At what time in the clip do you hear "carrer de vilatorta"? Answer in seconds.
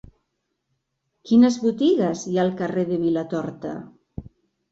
2.63-3.75